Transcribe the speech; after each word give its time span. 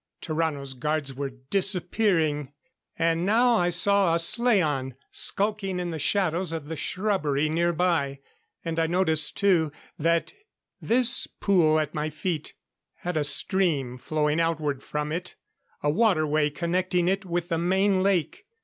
Tarrano's 0.19 0.73
guards 0.73 1.13
were 1.13 1.29
disappearing. 1.51 2.53
And 2.97 3.23
now 3.23 3.57
I 3.57 3.69
saw 3.69 4.15
a 4.15 4.17
slaan 4.17 4.95
skulking 5.11 5.79
in 5.79 5.91
the 5.91 5.99
shadows 5.99 6.51
of 6.51 6.65
the 6.69 6.75
shrubbery 6.75 7.49
nearby. 7.49 8.17
And 8.65 8.79
I 8.79 8.87
noticed, 8.87 9.37
too, 9.37 9.71
that 9.99 10.33
this 10.81 11.27
pool 11.27 11.79
at 11.79 11.93
my 11.93 12.09
feet 12.09 12.55
had 12.95 13.15
a 13.15 13.23
stream 13.23 13.95
flowing 13.99 14.39
outward 14.39 14.81
from 14.81 15.11
it 15.11 15.35
a 15.83 15.91
waterway 15.91 16.49
connecting 16.49 17.07
it 17.07 17.23
with 17.23 17.49
the 17.49 17.59
main 17.59 18.01
lake. 18.01 18.47